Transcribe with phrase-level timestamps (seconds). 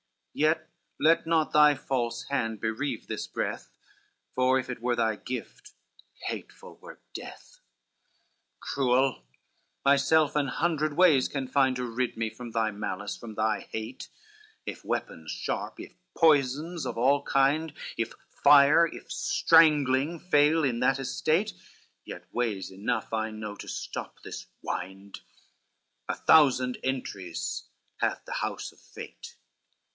[0.33, 0.67] Yet
[0.99, 3.69] let not thy false hand bereave this breath,
[4.33, 5.73] For if it were thy gift,
[6.25, 7.59] hateful were death.
[7.59, 9.23] CXXXIII "Cruel,
[9.85, 14.07] myself an hundred ways can find, To rid me from thy malice, from thy hate,
[14.65, 20.97] If weapons sharp, if poisons of all kind, If fire, if strangling fail, in that
[20.97, 21.53] estate,
[22.05, 25.19] Yet ways enough I know to stop this wind:
[26.09, 27.65] A thousand entries
[27.97, 29.35] hath the house of fate.